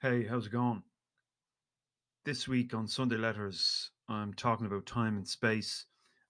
[0.00, 0.84] Hey, how's it going?
[2.24, 5.86] This week on Sunday Letters, I'm talking about time and space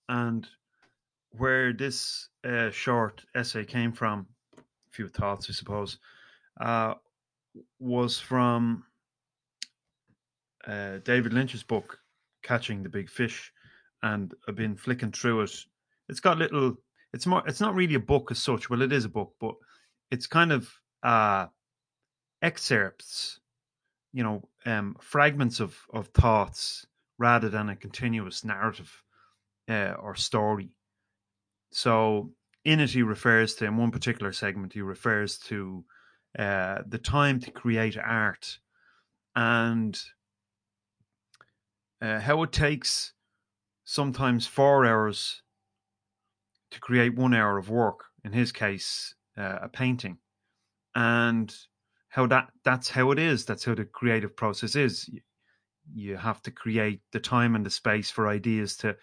[0.08, 0.48] and
[1.32, 4.26] where this uh, short essay came from.
[4.56, 5.98] A few thoughts, I suppose,
[6.58, 6.94] uh,
[7.78, 8.84] was from
[10.66, 11.98] uh, David Lynch's book,
[12.42, 13.52] Catching the Big Fish,
[14.02, 15.54] and I've been flicking through it.
[16.08, 16.78] It's got little.
[17.12, 17.42] It's more.
[17.46, 18.70] It's not really a book as such.
[18.70, 19.56] Well, it is a book, but
[20.10, 20.72] it's kind of
[21.02, 21.48] uh,
[22.40, 23.40] excerpts
[24.12, 26.86] you know um, fragments of of thoughts
[27.18, 29.02] rather than a continuous narrative
[29.68, 30.70] uh, or story.
[31.70, 32.32] So
[32.64, 35.84] in it, he refers to in one particular segment, he refers to
[36.38, 38.58] uh, the time to create art
[39.34, 40.00] and
[42.00, 43.12] uh, how it takes
[43.84, 45.42] sometimes four hours
[46.70, 48.04] to create one hour of work.
[48.24, 50.18] In his case, uh, a painting,
[50.94, 51.54] and
[52.18, 53.44] how that that's how it is.
[53.44, 55.08] That's how the creative process is.
[55.94, 58.96] You have to create the time and the space for ideas to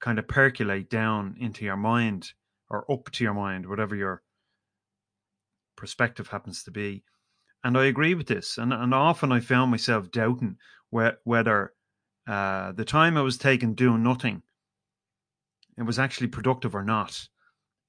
[0.00, 2.30] kind of percolate down into your mind
[2.70, 4.22] or up to your mind, whatever your
[5.76, 7.02] perspective happens to be.
[7.64, 8.56] And I agree with this.
[8.56, 10.56] And, and often I found myself doubting
[10.90, 11.72] whe- whether
[12.28, 14.44] uh, the time I was taking doing nothing
[15.76, 17.26] it was actually productive or not.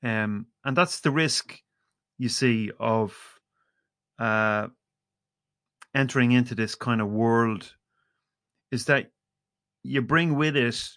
[0.01, 1.59] Um, and that's the risk
[2.17, 3.40] you see of
[4.21, 4.67] uh,
[5.95, 7.73] entering into this kind of world
[8.71, 9.11] is that
[9.83, 10.89] you bring with it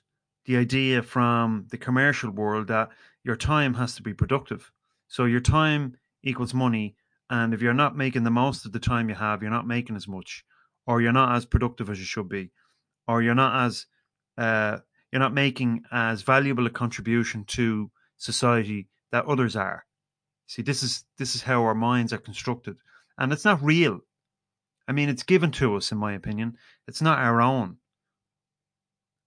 [0.45, 2.91] the idea from the commercial world that
[3.25, 4.71] your time has to be productive.
[5.09, 6.97] So your time equals money.
[7.31, 9.97] And if you're not making the most of the time you have, you're not making
[9.97, 10.45] as much,
[10.87, 12.51] or you're not as productive as you should be,
[13.09, 13.87] or you're not as
[14.37, 14.79] uh,
[15.11, 19.87] you're not making as valuable a contribution to society that others are.
[20.47, 22.77] See, this is this is how our minds are constructed,
[23.19, 24.01] and it's not real.
[24.87, 26.57] I mean, it's given to us, in my opinion.
[26.87, 27.77] It's not our own.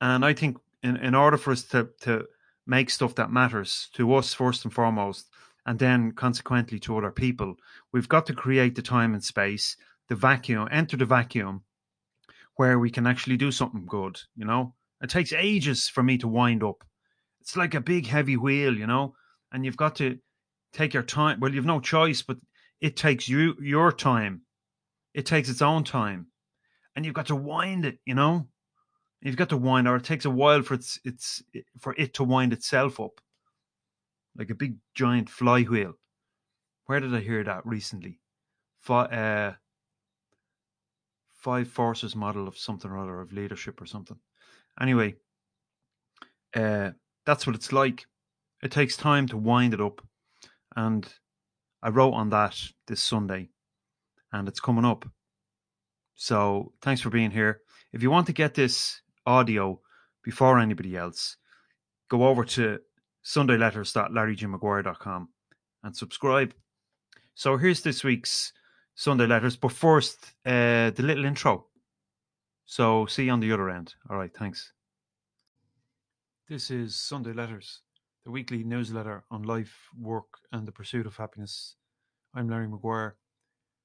[0.01, 2.25] And I think in, in order for us to, to
[2.65, 5.29] make stuff that matters to us first and foremost,
[5.65, 7.55] and then consequently to other people,
[7.91, 9.75] we've got to create the time and space,
[10.07, 11.63] the vacuum, enter the vacuum
[12.55, 14.73] where we can actually do something good, you know?
[15.01, 16.83] It takes ages for me to wind up.
[17.41, 19.15] It's like a big heavy wheel, you know,
[19.51, 20.17] and you've got to
[20.73, 21.39] take your time.
[21.39, 22.37] Well, you've no choice, but
[22.81, 24.41] it takes you your time.
[25.13, 26.27] It takes its own time,
[26.95, 27.99] and you've got to wind it.
[28.05, 28.47] You know,
[29.21, 31.43] you've got to wind, or it takes a while for its its
[31.79, 33.19] for it to wind itself up,
[34.35, 35.93] like a big giant flywheel.
[36.85, 38.19] Where did I hear that recently?
[38.89, 39.51] Uh,
[41.33, 44.17] five forces model of something or other of leadership or something.
[44.79, 45.15] Anyway,
[46.55, 46.91] uh,
[47.25, 48.05] that's what it's like.
[48.63, 50.01] It takes time to wind it up,
[50.75, 51.07] and
[51.81, 53.49] I wrote on that this Sunday,
[54.31, 55.05] and it's coming up.
[56.15, 57.61] So thanks for being here.
[57.93, 59.79] If you want to get this audio
[60.23, 61.37] before anybody else,
[62.09, 62.79] go over to
[63.23, 65.29] sundayletters.larrygmaguire.com
[65.83, 66.53] and subscribe.
[67.35, 68.51] So here's this week's
[68.95, 71.67] Sunday Letters, but first, uh, the little intro.
[72.65, 73.93] So see you on the other end.
[74.09, 74.73] All right, thanks.
[76.49, 77.81] This is Sunday Letters,
[78.27, 81.77] the weekly newsletter on life, work, and the pursuit of happiness.
[82.35, 83.15] I'm Larry Maguire.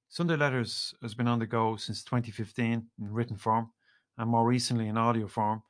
[0.08, 3.70] Sunday Letters has been on the go since 2015 in written form
[4.18, 5.62] and more recently in audio form.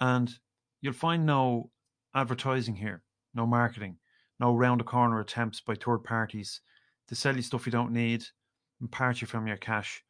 [0.00, 0.32] And
[0.80, 1.70] you'll find no
[2.14, 3.02] advertising here,
[3.34, 3.98] no marketing,
[4.40, 6.62] no round the corner attempts by third parties
[7.08, 8.24] to sell you stuff you don't need
[8.80, 10.02] and part you from your cash.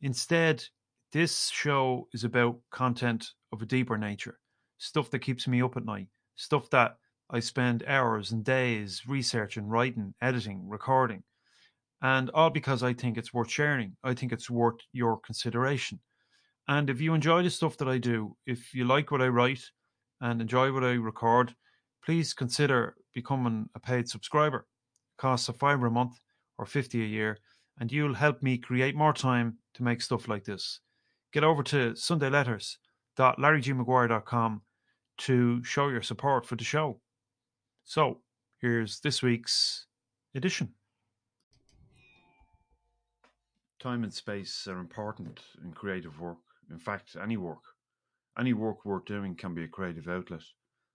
[0.00, 0.64] Instead,
[1.12, 4.38] this show is about content of a deeper nature,
[4.78, 6.96] stuff that keeps me up at night, stuff that
[7.32, 11.22] I spend hours and days researching, writing, editing, recording.
[12.02, 13.96] And all because I think it's worth sharing.
[14.04, 16.00] I think it's worth your consideration.
[16.68, 19.62] And if you enjoy the stuff that I do, if you like what I write
[20.20, 21.54] and enjoy what I record,
[22.04, 24.58] please consider becoming a paid subscriber.
[24.58, 26.18] It costs a fiver a month
[26.58, 27.38] or 50 a year,
[27.80, 30.80] and you'll help me create more time to make stuff like this
[31.32, 34.62] get over to sundayletters.larrygmaguire.com
[35.18, 37.00] to show your support for the show.
[37.84, 38.20] So,
[38.60, 39.86] here's this week's
[40.34, 40.74] edition.
[43.80, 46.38] Time and space are important in creative work.
[46.70, 47.64] In fact, any work.
[48.38, 50.44] Any work worth doing can be a creative outlet.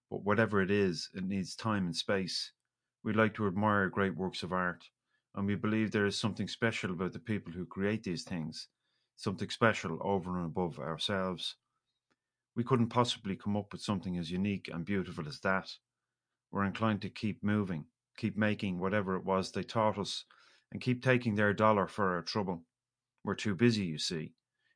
[0.09, 2.51] But whatever it is, it needs time and space.
[3.03, 4.83] We like to admire great works of art,
[5.35, 8.69] and we believe there is something special about the people who create these things
[9.17, 11.55] something special over and above ourselves.
[12.55, 15.69] We couldn't possibly come up with something as unique and beautiful as that.
[16.51, 17.85] We're inclined to keep moving,
[18.17, 20.25] keep making whatever it was they taught us,
[20.71, 22.63] and keep taking their dollar for our trouble.
[23.23, 24.33] We're too busy, you see,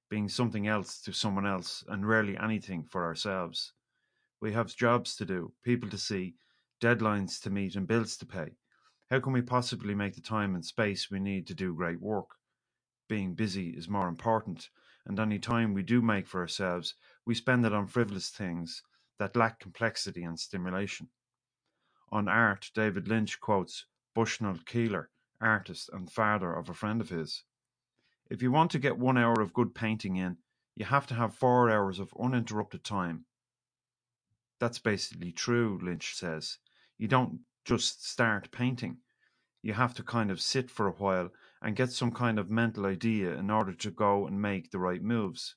[0.09, 3.73] being something else to someone else and rarely anything for ourselves.
[4.41, 6.35] We have jobs to do, people to see,
[6.81, 8.57] deadlines to meet, and bills to pay.
[9.09, 12.29] How can we possibly make the time and space we need to do great work?
[13.07, 14.69] Being busy is more important,
[15.05, 16.95] and any time we do make for ourselves,
[17.25, 18.81] we spend it on frivolous things
[19.19, 21.09] that lack complexity and stimulation.
[22.13, 25.09] On art, David Lynch quotes Bushnell Keeler,
[25.39, 27.43] artist and father of a friend of his.
[28.29, 30.37] If you want to get one hour of good painting in,
[30.75, 33.25] you have to have four hours of uninterrupted time.
[34.59, 36.57] That's basically true, Lynch says.
[36.97, 38.97] You don't just start painting.
[39.61, 41.29] You have to kind of sit for a while
[41.61, 45.01] and get some kind of mental idea in order to go and make the right
[45.01, 45.55] moves.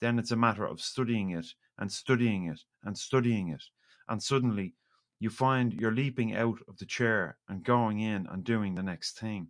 [0.00, 3.64] Then it's a matter of studying it and studying it and studying it,
[4.06, 4.74] and suddenly
[5.20, 9.18] you find you're leaping out of the chair and going in and doing the next
[9.18, 9.48] thing.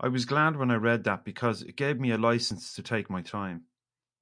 [0.00, 3.08] I was glad when I read that because it gave me a license to take
[3.08, 3.64] my time.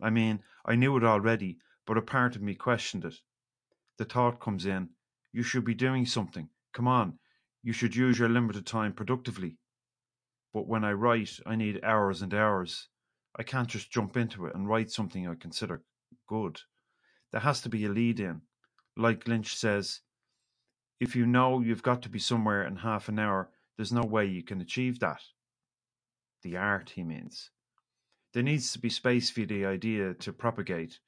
[0.00, 3.14] I mean, I knew it already, but a part of me questioned it.
[3.98, 4.90] The thought comes in,
[5.32, 6.48] you should be doing something.
[6.72, 7.18] Come on,
[7.62, 9.58] you should use your limited time productively.
[10.52, 12.88] But when I write, I need hours and hours.
[13.36, 15.82] I can't just jump into it and write something I consider
[16.26, 16.60] good.
[17.32, 18.42] There has to be a lead in.
[18.96, 20.00] Like Lynch says,
[20.98, 24.26] if you know you've got to be somewhere in half an hour, there's no way
[24.26, 25.22] you can achieve that.
[26.42, 27.50] The art, he means.
[28.32, 30.98] There needs to be space for the idea to propagate.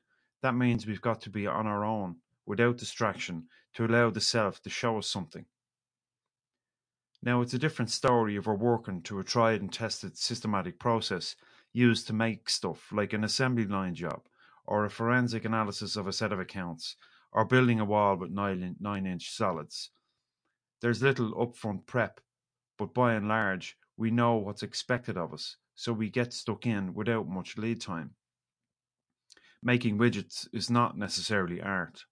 [0.42, 2.16] That means we've got to be on our own,
[2.46, 5.44] without distraction, to allow the self to show us something.
[7.22, 11.36] Now, it's a different story if we're working to a tried and tested systematic process
[11.72, 14.22] used to make stuff like an assembly line job
[14.72, 16.96] or a forensic analysis of a set of accounts,
[17.30, 19.90] or building a wall with nine inch solids.
[20.80, 22.20] There's little upfront prep,
[22.78, 26.94] but by and large, we know what's expected of us, so we get stuck in
[26.94, 28.12] without much lead time.
[29.62, 32.06] Making widgets is not necessarily art.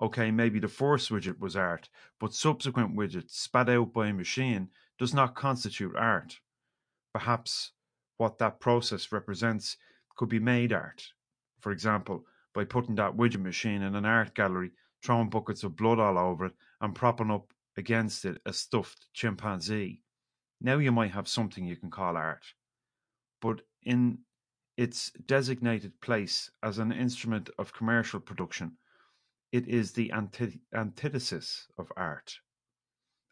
[0.00, 1.88] Okay, maybe the first widget was art,
[2.20, 4.68] but subsequent widgets spat out by a machine
[5.00, 6.38] does not constitute art.
[7.12, 7.72] Perhaps
[8.18, 9.76] what that process represents
[10.16, 11.08] could be made art,
[11.62, 14.72] for example, by putting that widget machine in an art gallery,
[15.02, 20.02] throwing buckets of blood all over it, and propping up against it a stuffed chimpanzee.
[20.60, 22.44] Now you might have something you can call art.
[23.40, 24.18] But in
[24.76, 28.76] its designated place as an instrument of commercial production,
[29.52, 32.38] it is the antithesis of art.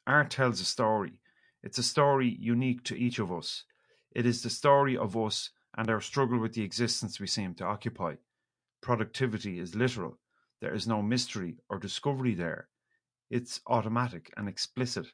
[0.07, 1.21] Art tells a story.
[1.63, 3.65] It's a story unique to each of us.
[4.13, 7.65] It is the story of us and our struggle with the existence we seem to
[7.65, 8.17] occupy.
[8.81, 10.19] Productivity is literal.
[10.61, 12.69] There is no mystery or discovery there.
[13.31, 15.07] It's automatic and explicit.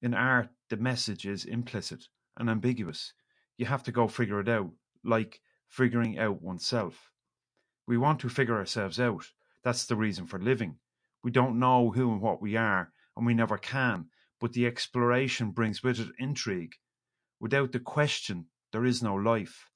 [0.00, 3.12] In art, the message is implicit and ambiguous.
[3.56, 4.70] You have to go figure it out,
[5.02, 7.10] like figuring out oneself.
[7.86, 9.30] We want to figure ourselves out.
[9.62, 10.78] That's the reason for living.
[11.22, 14.10] We don't know who and what we are, and we never can,
[14.40, 16.74] but the exploration brings with it intrigue.
[17.40, 19.70] Without the question, there is no life.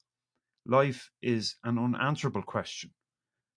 [0.65, 2.91] Life is an unanswerable question.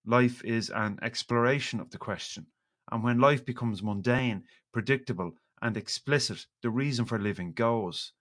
[0.06, 2.46] Life is an exploration of the question.
[2.92, 8.12] And when life becomes mundane, predictable, and explicit, the reason for living goes.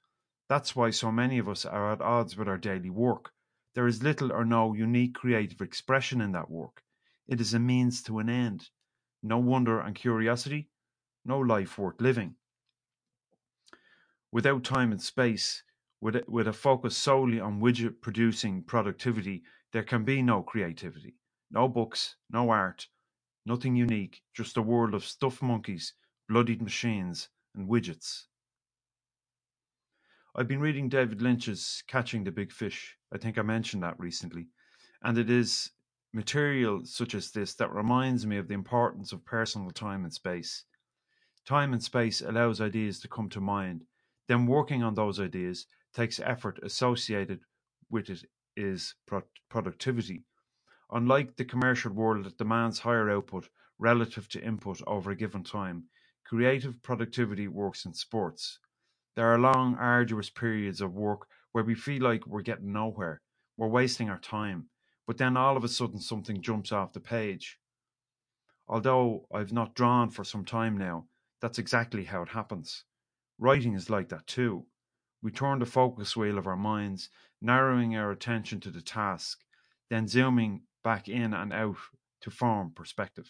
[0.50, 3.30] That's why so many of us are at odds with our daily work.
[3.76, 6.82] There is little or no unique creative expression in that work.
[7.28, 8.70] It is a means to an end.
[9.22, 10.70] No wonder and curiosity,
[11.24, 12.34] no life worth living.
[14.32, 15.62] Without time and space,
[16.02, 21.16] with a, with a focus solely on widget producing productivity, there can be no creativity,
[21.52, 22.88] no books, no art,
[23.46, 25.94] nothing unique, just a world of stuffed monkeys,
[26.28, 28.24] bloodied machines, and widgets.
[30.36, 32.98] I've been reading David Lynch's Catching the Big Fish.
[33.14, 34.48] I think I mentioned that recently.
[35.04, 35.72] And it is
[36.14, 40.64] material such as this that reminds me of the importance of personal time and space.
[41.46, 43.84] Time and space allows ideas to come to mind.
[44.28, 47.42] Then working on those ideas takes effort associated
[47.90, 48.24] with it
[48.56, 48.96] is
[49.50, 50.24] productivity.
[50.92, 55.86] Unlike the commercial world that demands higher output relative to input over a given time,
[56.26, 58.60] creative productivity works in sports.
[59.16, 63.22] There are long, arduous periods of work where we feel like we're getting nowhere,
[63.58, 64.68] we're wasting our time,
[65.06, 67.58] but then all of a sudden something jumps off the page.
[68.68, 71.08] Although I've not drawn for some time now,
[71.42, 72.86] that's exactly how it happens.
[73.38, 74.66] Writing is like that too.
[75.22, 77.10] We turn the focus wheel of our minds,
[77.42, 79.40] narrowing our attention to the task,
[79.90, 81.78] then zooming back in and out
[82.22, 83.30] to form perspective.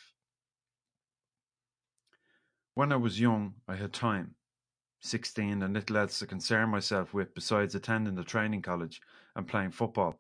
[2.74, 4.36] When I was young, I had time.
[5.02, 9.02] 16 and little else to concern myself with besides attending the training college
[9.36, 10.20] and playing football.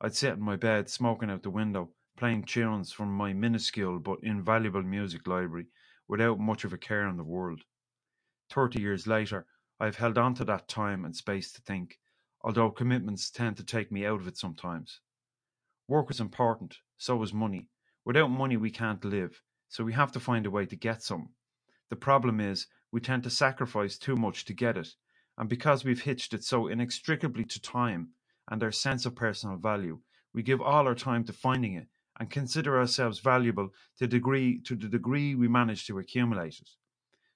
[0.00, 4.18] I'd sit in my bed, smoking out the window, playing tunes from my minuscule but
[4.22, 5.68] invaluable music library
[6.08, 7.62] without much of a care in the world.
[8.50, 9.46] Thirty years later,
[9.80, 11.98] I have held on to that time and space to think,
[12.42, 15.00] although commitments tend to take me out of it sometimes.
[15.86, 17.68] Work is important, so is money.
[18.04, 21.30] Without money, we can't live, so we have to find a way to get some.
[21.90, 24.94] The problem is, we tend to sacrifice too much to get it,
[25.36, 28.10] and because we've hitched it so inextricably to time
[28.50, 30.00] and our sense of personal value,
[30.34, 31.86] we give all our time to finding it
[32.18, 36.70] and consider ourselves valuable to, degree, to the degree we manage to accumulate it.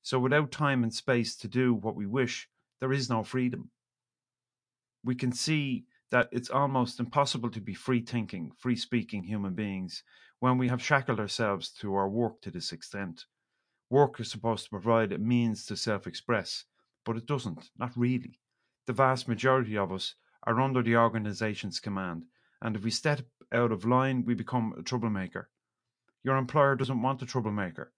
[0.02, 2.49] So without time and space to do what we wish,
[2.80, 3.71] there is no freedom.
[5.04, 10.02] We can see that it's almost impossible to be free thinking, free speaking human beings
[10.40, 13.26] when we have shackled ourselves to our work to this extent.
[13.88, 16.64] Work is supposed to provide a means to self express,
[17.04, 18.40] but it doesn't, not really.
[18.87, 22.25] The vast majority of us are under the organization's command,
[22.61, 23.21] and if we step
[23.52, 25.49] out of line, we become a troublemaker.
[26.25, 27.92] Your employer doesn't want a troublemaker.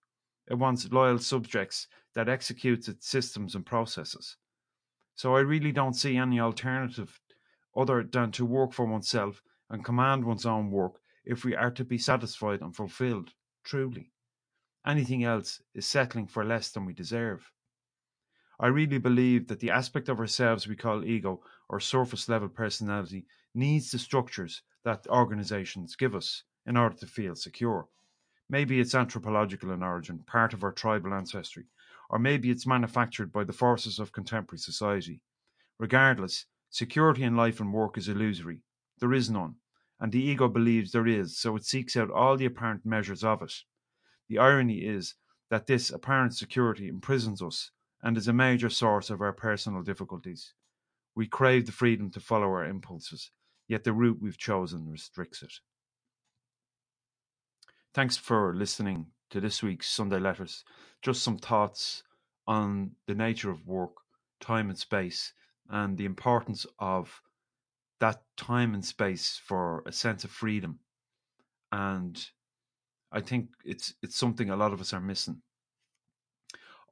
[0.48, 4.36] It wants loyal subjects that executes its systems and processes.
[5.14, 7.20] So I really don't see any alternative
[7.76, 11.84] other than to work for oneself and command one's own work if we are to
[11.84, 13.32] be satisfied and fulfilled,
[13.64, 14.12] truly.
[14.86, 17.50] Anything else is settling for less than we deserve.
[18.60, 23.26] I really believe that the aspect of ourselves we call ego or surface level personality
[23.54, 27.88] needs the structures that organizations give us in order to feel secure.
[28.50, 31.64] Maybe it's anthropological in origin, part of our tribal ancestry,
[32.10, 35.22] or maybe it's manufactured by the forces of contemporary society.
[35.78, 38.60] Regardless, security in life and work is illusory.
[39.00, 39.56] There is none,
[39.98, 43.42] and the ego believes there is, so it seeks out all the apparent measures of
[43.42, 43.54] it.
[44.28, 45.14] The irony is
[45.50, 47.70] that this apparent security imprisons us
[48.02, 50.52] and is a major source of our personal difficulties.
[51.14, 53.30] We crave the freedom to follow our impulses,
[53.68, 55.52] yet the route we've chosen restricts it.
[57.94, 60.64] Thanks for listening to this week's Sunday Letters.
[61.00, 62.02] Just some thoughts
[62.44, 63.92] on the nature of work,
[64.40, 65.32] time and space,
[65.70, 67.22] and the importance of
[68.00, 70.80] that time and space for a sense of freedom.
[71.70, 72.20] And
[73.12, 75.40] I think it's it's something a lot of us are missing.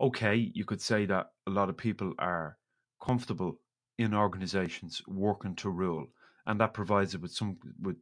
[0.00, 2.58] Okay, you could say that a lot of people are
[3.04, 3.58] comfortable
[3.98, 6.06] in organizations working to rule,
[6.46, 7.96] and that provides it with some with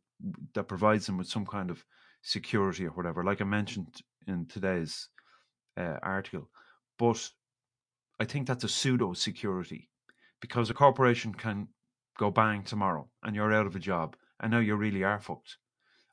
[0.52, 1.82] that provides them with some kind of
[2.22, 5.08] security or whatever, like I mentioned in today's
[5.76, 6.48] uh, article.
[6.98, 7.30] But
[8.20, 9.88] I think that's a pseudo security
[10.40, 11.68] because a corporation can
[12.18, 15.56] go bang tomorrow and you're out of a job and now you really are fucked.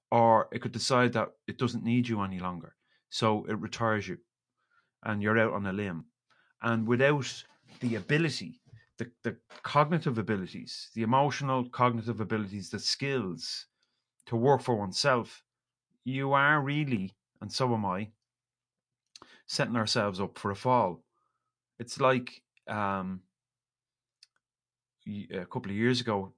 [0.09, 2.75] Or it could decide that it doesn't need you any longer.
[3.09, 4.17] So it retires you
[5.03, 6.05] and you're out on a limb.
[6.61, 7.43] And without
[7.81, 8.61] the ability,
[8.97, 13.67] the, the cognitive abilities, the emotional cognitive abilities, the skills
[14.27, 15.43] to work for oneself,
[16.07, 18.09] you are really, and so am I,
[19.45, 21.03] setting ourselves up for a fall.
[21.79, 23.21] It's like um,
[25.05, 26.33] a couple of years ago,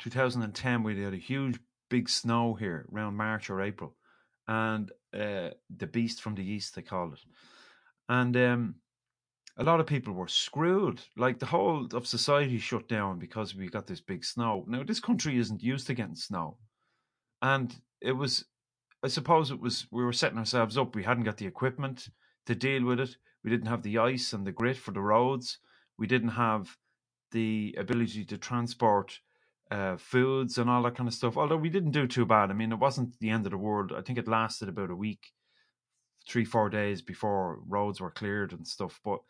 [0.00, 3.94] 2010, we had a huge big snow here around March or April,
[4.48, 7.20] and uh, the beast from the east, they called it.
[8.08, 8.74] And um,
[9.56, 11.00] a lot of people were screwed.
[11.16, 14.64] Like the whole of society shut down because we got this big snow.
[14.66, 16.58] Now, this country isn't used to getting snow.
[17.40, 18.44] And it was
[19.04, 20.94] I suppose it was we were setting ourselves up.
[20.96, 22.08] We hadn't got the equipment
[22.46, 23.16] to deal with it.
[23.44, 25.58] We didn't have the ice and the grit for the roads.
[25.98, 26.76] We didn't have
[27.32, 29.20] the ability to transport
[29.70, 31.36] uh, foods and all that kind of stuff.
[31.36, 32.50] Although we didn't do too bad.
[32.50, 33.92] I mean, it wasn't the end of the world.
[33.94, 35.32] I think it lasted about a week,
[36.26, 39.00] three, four days before roads were cleared and stuff.
[39.04, 39.20] But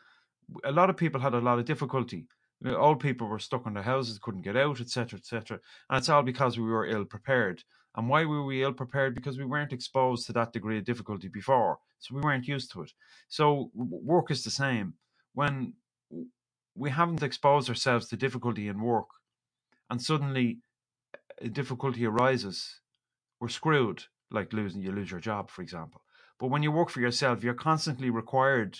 [0.62, 2.26] a lot of people had a lot of difficulty.
[2.64, 5.58] Old people were stuck in their houses, couldn't get out, etc., etc.
[5.90, 7.64] And it's all because we were ill prepared.
[7.96, 9.14] And why were we ill prepared?
[9.14, 11.78] Because we weren't exposed to that degree of difficulty before.
[12.00, 12.92] So we weren't used to it.
[13.28, 14.94] So work is the same.
[15.34, 15.74] When
[16.74, 19.08] we haven't exposed ourselves to difficulty in work
[19.90, 20.58] and suddenly
[21.40, 22.80] a difficulty arises,
[23.40, 26.02] we're screwed, like losing you lose your job, for example.
[26.40, 28.78] But when you work for yourself, you're constantly required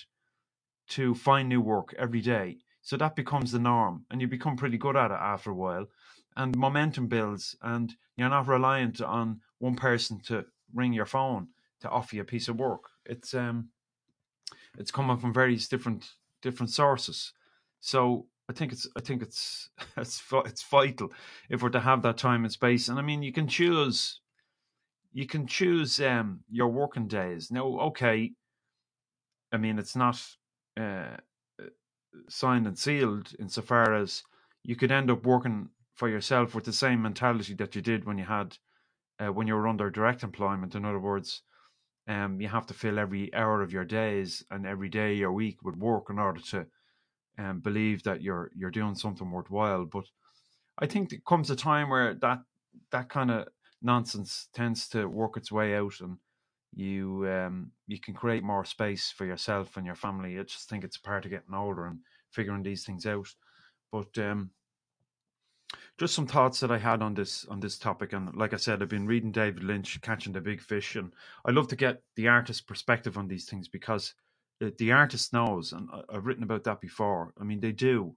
[0.88, 2.58] to find new work every day.
[2.82, 5.86] So that becomes the norm and you become pretty good at it after a while
[6.36, 11.48] and momentum builds and you're not reliant on one person to ring your phone
[11.80, 12.84] to offer you a piece of work.
[13.06, 13.68] It's um
[14.78, 16.06] it's coming from various different
[16.42, 17.32] different sources.
[17.80, 21.10] So i think it's i think it's it's it's vital
[21.48, 22.88] if we're to have that time and space.
[22.88, 24.20] And i mean you can choose
[25.12, 27.50] you can choose um your working days.
[27.50, 28.32] Now okay
[29.52, 30.20] i mean it's not
[30.76, 31.16] uh
[32.28, 34.22] signed and sealed insofar as
[34.62, 38.18] you could end up working for yourself with the same mentality that you did when
[38.18, 38.56] you had
[39.20, 40.74] uh, when you were under direct employment.
[40.74, 41.42] In other words,
[42.08, 45.62] um, you have to fill every hour of your days and every day your week
[45.62, 46.66] with work in order to
[47.38, 49.84] um, believe that you're you're doing something worthwhile.
[49.84, 50.04] But
[50.78, 52.40] I think there comes a time where that
[52.90, 53.48] that kind of
[53.82, 56.18] nonsense tends to work its way out, and
[56.74, 60.38] you um, you can create more space for yourself and your family.
[60.38, 63.28] I just think it's a part of getting older and figuring these things out.
[63.92, 64.50] But um,
[65.98, 68.82] just some thoughts that I had on this on this topic, and like I said,
[68.82, 71.12] I've been reading David Lynch, Catching the Big Fish, and
[71.44, 74.14] I love to get the artist's perspective on these things because
[74.60, 77.32] the, the artist knows, and I've written about that before.
[77.40, 78.16] I mean, they do,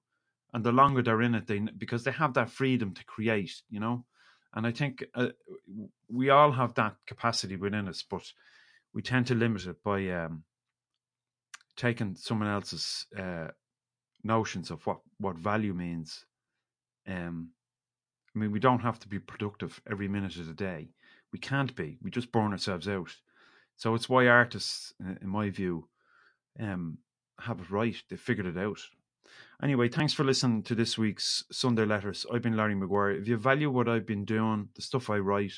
[0.53, 3.79] and the longer they're in it, they because they have that freedom to create, you
[3.79, 4.05] know.
[4.53, 5.29] And I think uh,
[6.09, 8.23] we all have that capacity within us, but
[8.93, 10.43] we tend to limit it by um,
[11.75, 13.49] taking someone else's uh,
[14.23, 16.25] notions of what what value means.
[17.07, 17.51] Um,
[18.35, 20.89] I mean, we don't have to be productive every minute of the day.
[21.33, 21.97] We can't be.
[22.01, 23.15] We just burn ourselves out.
[23.75, 25.87] So it's why artists, in my view,
[26.59, 26.97] um,
[27.39, 27.95] have it right.
[28.09, 28.79] They figured it out.
[29.61, 32.25] Anyway, thanks for listening to this week's Sunday Letters.
[32.31, 33.11] I've been Larry Maguire.
[33.11, 35.53] If you value what I've been doing, the stuff I write,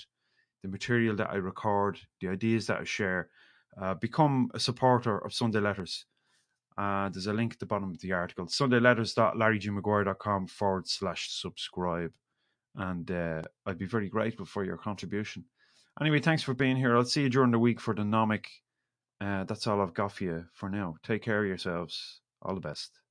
[0.63, 3.29] the material that I record, the ideas that I share,
[3.79, 6.06] uh, become a supporter of Sunday Letters.
[6.80, 12.14] Uh, there's a link at the bottom of the article sundayletters.larrygmaguire.com forward slash subscribe
[12.76, 15.44] and uh, I'd be very grateful for your contribution.
[16.00, 16.96] Anyway, thanks for being here.
[16.96, 18.46] I'll see you during the week for the Nomic.
[19.20, 20.96] Uh, that's all I've got for you for now.
[21.04, 22.22] Take care of yourselves.
[22.42, 23.02] All the best.